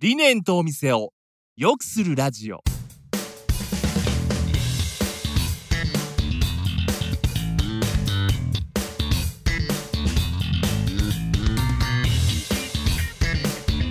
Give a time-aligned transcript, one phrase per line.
[0.00, 1.12] 理念とお店を
[1.56, 2.62] 良くするラジオ。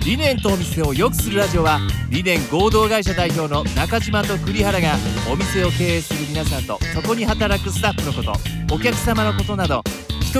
[0.06, 1.78] 理念とお店を良くするラジオは
[2.08, 4.94] 理念合同会社代表の中島と栗原が
[5.30, 9.84] お店を経営する皆さんとそこに働くスタッフのことお客様のことなど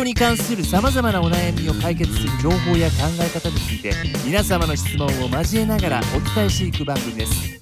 [0.04, 3.92] に関するさまざまなお悩みを解決する情報や考え方について
[4.24, 7.58] 皆様の質問を交えながらお伝えしていく番組です、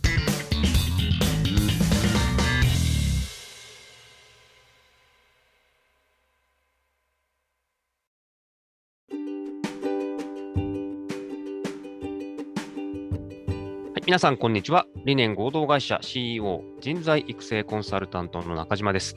[14.06, 14.86] 皆さん、こんにちは。
[15.04, 19.16] 理念合同会社 CEO 人材育成コンサルタントの中島です。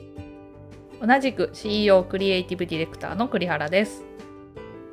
[1.00, 4.04] 同じく CEO クリエイティブディレクターの栗原です。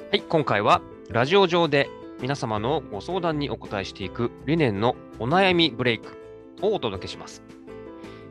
[0.09, 1.89] はい、今回はラジオ上で
[2.21, 6.17] 皆様のご相談にお答えしていく理念のお悩みブレイク
[6.61, 7.44] をお届けします。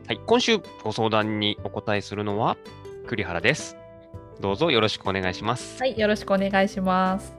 [0.07, 2.57] はい、今週ご相談にお答えするのは
[3.05, 3.77] 栗原です。
[4.41, 5.79] どうぞよろしくお願いします。
[5.79, 7.35] はい、よろしくお願いします。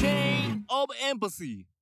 [0.00, 1.75] Chain of Empathy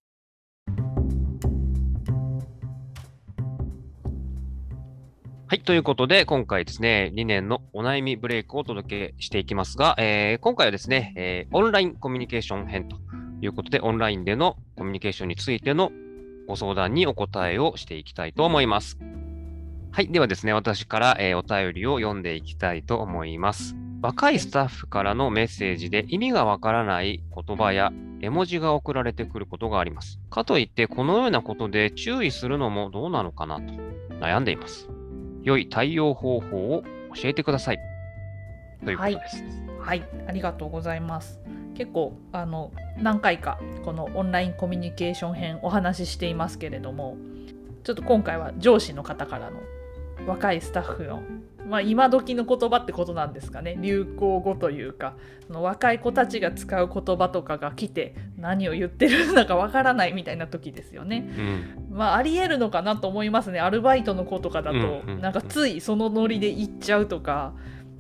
[5.47, 5.61] はい。
[5.61, 12.97] ということで、今回ですね、理念のお悩みブレイクをお届けしていきますが、えー今回はですね、えーオンラインコミュニケーション編と
[13.43, 15.93] いうことで、オンラインでのコミュニケーションについての
[16.49, 18.99] ご相談にお答えをしていきたいと思います。
[19.93, 20.09] はい。
[20.09, 23.77] ではですね、私から、えーお便りを読んでいきたいと思います。
[24.01, 27.93] 若いスタッフからのメッセージで意味がわからない言葉や
[28.23, 30.19] 絵文字が送られてくることがあります。
[30.31, 33.75] かといって、このようなことで注意するのもどうなのかなと
[34.21, 34.89] 悩んでいます。
[35.45, 36.83] 良い対応方法を
[37.15, 37.79] 教えてください。
[38.85, 39.45] ということです。
[39.79, 41.39] はい、ありがとうございます。
[41.75, 47.17] 結構あの何回かこのオンラインコミュニケーション編お話ししていますけれども、
[47.83, 49.61] ちょっと今回は上司の方からの
[50.27, 51.23] 若いスタッフの
[51.69, 55.15] まあ今時の言葉ってことなんですかね流行語というか
[55.47, 61.27] その若い子たちが使う言葉とかが来て何を言ってるのかわからないみたいな時ですよね。
[61.37, 61.97] うん。
[61.97, 67.55] まあありえるのかなと思いますねアルバイトの子とかだと、うんうんなんかついそのノリで行っちゃうとか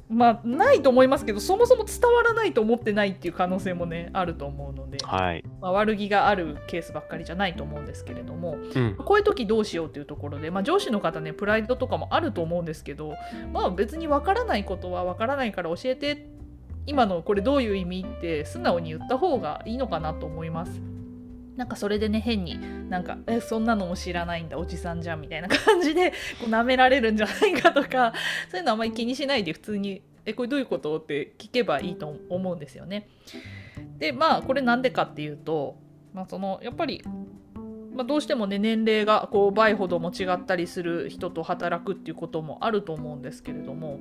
[0.08, 5.44] まあないと思いますけどそもそも伝わらないと思ってないっていう可能性もねあると思うので、はい。
[5.60, 8.96] まあ、悪気があるケースばっかりじゃないと思うんですけれどもうん。
[8.96, 13.14] こういう時どうしようっていうところで、まあ、上司の方ねプライドとかもあると思うんですけど
[13.52, 16.26] まあ別にわからないことはわからないから教えて
[16.86, 20.93] 今のこれどういう意味って素直に言った方がいいのかなと思います。
[21.56, 22.58] なんかそれでね変に
[22.90, 26.10] なんかえそんなのも知らないんだおじさんじゃんみたいな感じで
[26.40, 28.12] こう舐められるんじゃないかとか
[28.50, 33.08] そういうのあんまり気にしないで普通に「えこれどういうこと?」って聞けばいいと思うんですよね。
[33.98, 35.76] でまあこれなんでかっていうと、
[36.12, 37.02] まあ、そのやっぱり、
[37.94, 44.00] まあ、どうしてもね年齢がこう倍ほども違ったりする人と働くっていうこともあると思うんですけれども、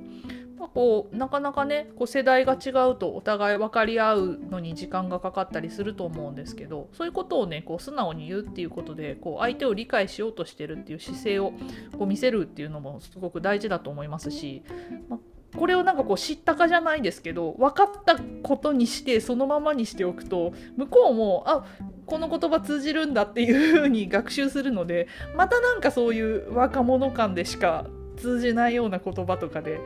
[0.64, 11.52] まあ、こうなかなかねこう世代が違うとお互い分かり合うのに時間がかかったりすると思うんですけどそういうことをねこう素直に言うっていうことでこう相手を理解しようとしてるっていう姿勢を
[11.98, 14.62] こう見せるっていうのもすごく大事だと思いますし、
[15.10, 15.20] まあ
[15.54, 21.64] これをなんかこう知ったかじゃないですけど分かったことにしてそのままにしておくと向こうもあ
[22.06, 27.86] この言葉通じるんだっていうふうに学習するのでまたなんかそういう若者間でしか
[28.16, 29.78] 通じないような言葉とかで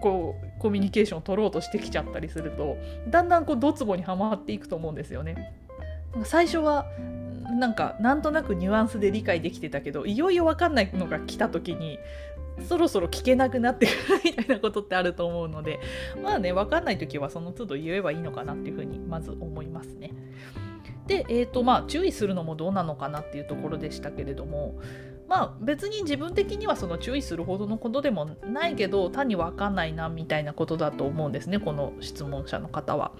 [0.00, 2.76] こうコミュニケーションを取ろうとしてきちゃったりすると
[3.08, 5.52] だんだんこうドツボにはまっていくと思うんですよね。
[6.24, 6.86] 最初は
[7.58, 11.98] なんかなんとなくニュアンスで理解できてたけどいよいよ分かんないのが来た時に
[12.68, 15.80] そろそろ聞けなくなってくるみたいなことってあると思うので
[16.22, 20.10] まあね分かんない時はその都度言えばいいのかなっていうふうにまず思いますね。
[21.06, 24.78] で、えーとまあ、注意するのもどうなのかなっていうところでしたけれども
[25.28, 33.12] まあ別に自分的にはその注意するほどのことでもないけど単に分かんないなみたいなことだと思うんですねこの質問者の方は。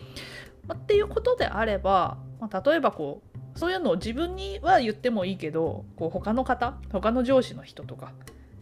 [0.67, 8.13] まあっていうことであれば、まあ、例えばこうそういうのを自分には言ってもいいけどこう他の方他の上司の人とか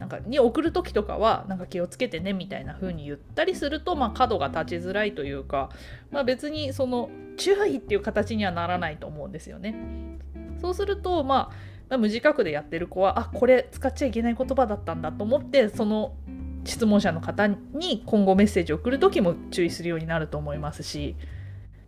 [0.00, 5.68] なんかに送る時とかはなんか気をつけてねみたいな風に言ったりすると、まあ、角が立ちづらいというか、
[6.10, 9.74] まあ、別にその注意っていう形にはならないと思うんですよね。
[10.60, 11.54] そうすると、まあ、
[11.96, 16.14] 無自覚でやってる子はあこれ使っちゃいけない言葉だったんだと思ってその
[16.64, 21.16] 質問者の方に今後メッセージを送る時も注意するようになると思いますし。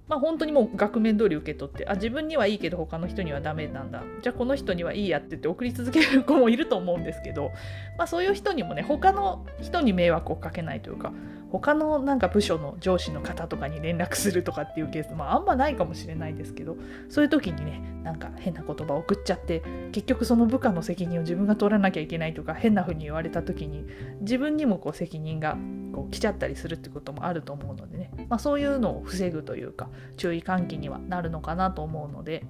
[0.08, 7.50] まあ、本当にもう額面通り受け取ってあ自分にはいいけど他の人にはダメなんだじゃあこの人にはいいやって言って送り続ける子もいると思うんですけど、
[7.96, 11.14] まあ、そういう人にもね他の人に迷惑をかけないというか
[11.52, 16.76] 他のなんか部署の上司の方とかに連絡するとかっていうケース、まあ、あんまないかもしれないですけど
[17.10, 19.62] そういう時にねなんか変な言葉を送っちゃって
[19.92, 23.84] 結局その部下の責任を自分が取らなきゃいけないとか変な風に言われた時に
[24.20, 25.58] 自分にもこう責任が
[25.92, 32.44] こう来ちゃったりするってこともあると思うのでね、まあ、そういうのを防ぐというか注意喚起にはなるのかなと思うので。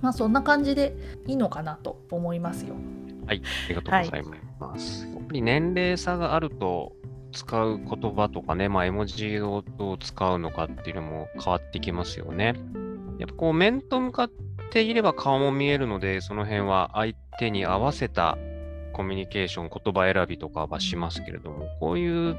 [0.00, 0.96] まあそんな感じで
[1.26, 2.76] いいのかなと思いますよ。
[3.26, 4.24] はい、ありがとうござい
[4.58, 5.06] ます。
[5.06, 6.92] やっぱり年齢差があると、
[7.38, 12.54] 使う言葉とかね、まあ、絵文字をどう使うのかっていうのも変わってきますよね。
[13.18, 14.30] やっぱこう、面と向かっ
[14.70, 18.36] ていれば顔も見えるので、その辺は相手に合わせた
[18.92, 22.36] コミュニケーション、言葉選びとかはしますけれども、こういう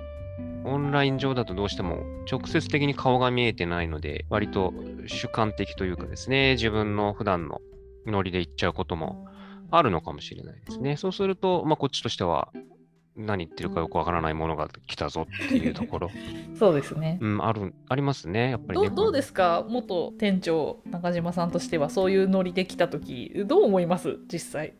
[0.66, 4.74] オンライン上だとどうしても直接的に顔が見えてないので、割と
[5.08, 7.62] 主観的というかですね、自分の普段の
[8.06, 9.26] ノリで言っちゃうことも
[9.72, 10.98] あるのかもしれないですね。
[10.98, 12.52] そうすると、まあ、こっちとしては、
[13.20, 16.10] 何言ってるかよくわからないものが来たぞっていうところ、
[16.58, 17.18] そうですね。
[17.22, 18.90] うん、ある、ありますね、やっぱり、ね。
[18.90, 19.66] どうですか？
[19.70, 24.18] 元店長中島さんとしてはそういうノリで来た時どう思います？
[24.32, 24.74] 実際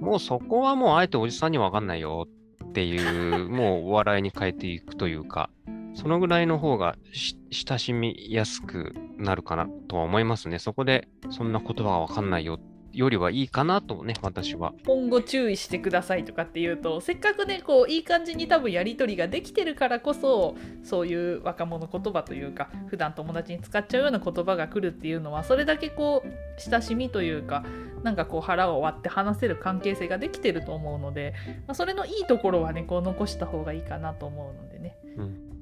[0.00, 2.26] もうそこはもうあえておじさんにはわかんないよ
[2.64, 5.50] っていう、もうお笑いに変えていくというか、
[5.94, 10.58] そのぐらいの方がし親しみやすくなるかなとは思いますね。
[10.58, 12.58] そこでそんな言葉がわかんないよ
[12.92, 14.72] よりはいいかなとね、私は。
[14.86, 27.64] 今後注意してくださいとかっていうとせっかくねこういい感じに多分やり取りができてるからこそそういう若者言葉というか普段友達に使っちゃうような言葉が来るっていうのはそれだけこう親しみというか
[28.02, 31.34] なんかこう腹を割って話せる関係性ができてると思うので、
[31.66, 34.96] まあ、それのいいところはねこう残した方がいいかなと思うのでね。
[35.16, 35.52] うん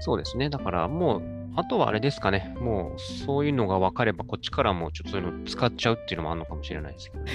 [0.00, 0.50] そうですね。
[0.50, 1.22] だからもう、
[1.56, 2.54] あとはあれですかね。
[2.60, 7.32] もうそういうのが分かれば、こっちからもちょっとそういうの使っちゃうっていうのもあるのかもしれないですけど、ね。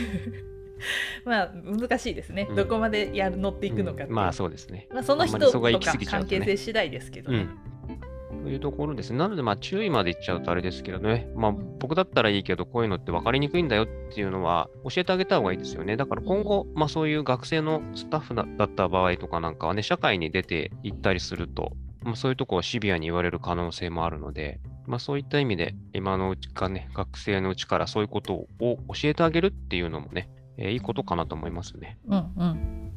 [1.26, 4.88] まあ難しいですね、うんどこまでやる乗っていくのかううんまあそうですね。
[4.92, 5.72] まあ、その人とか
[6.06, 7.38] 関係性次第ですけどね。
[7.38, 8.44] うん。
[8.44, 9.20] というところですね。
[9.20, 11.30] なので、まあ注意まで言っちゃうとあれですけどね。
[11.36, 15.98] まあ僕だったらいいけど、こういうのって分かりにくいんだよっていうのは教えてあげた方がいいですよね。
[15.98, 21.74] だから今後、まあそういう学生のスタッフだだった場合とかなんかはね、社会に出て行ったりすると、
[22.04, 28.78] まあ、そういうところをシビアに言われる可能性もあるので、まあそういった意味で、今のうちかね、学生のうちからそういうことを教
[29.10, 31.98] えてあげるっていうのもね、えーいいことかなと思いますね。
[32.08, 32.92] うんうん。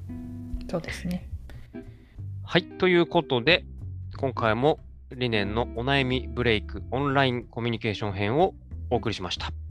[0.71, 1.29] そうですね。
[2.43, 2.65] はい。
[2.65, 3.65] ということで、
[4.17, 4.81] 今回も
[5.15, 8.55] 理念のお悩みブレイクオンラインコミュニケーション編を
[8.91, 9.64] お送りしました。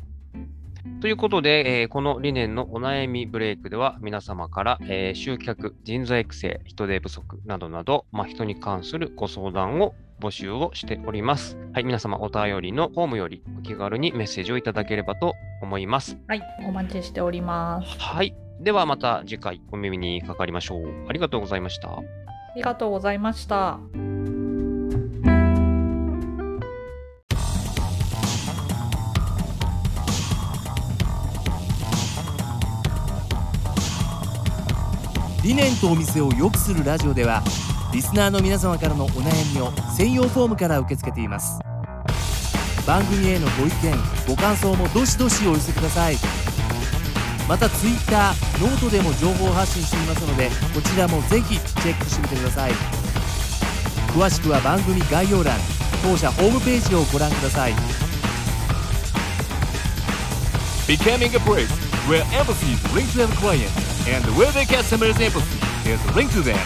[1.04, 11.58] ということで、えーこの理念のお悩みブレイクでは皆様から、えー集客、人材育成、人手不足などなど、まあ、人に関するご相談を募集をしております。
[11.74, 16.18] はい、皆様お便りのフォームよりお気軽にメッセージをいただければと思います。
[16.30, 18.00] はい、お待ちしております。
[18.00, 18.34] はい。
[18.62, 21.06] ではまた次回お耳にかかりましょう。
[21.10, 21.90] ありがとうございました。
[21.90, 22.02] あ
[22.56, 24.13] りがとうございました。
[35.44, 37.44] 理念とお店を良くするラジオでは
[37.92, 41.60] リスナーの皆様からのお悩みを専用フォームから受け付けています。
[42.88, 43.94] 番組へのご意見
[44.26, 46.16] ご感想もどしどしお寄せください。
[47.50, 52.72] また Twitter ノートでも情報発信していますのでこちらもぜひチェックしてみてください。
[54.16, 55.60] 詳しくは番組概要欄
[56.02, 57.74] 当社ホームページをご覧ください。
[60.88, 61.68] Becoming a place
[62.08, 65.44] where empathy is linked to the client and where they get some examples.
[65.84, 66.60] There's a link to them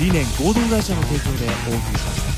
[0.00, 2.29] 理念合同会社の提供でお送りしました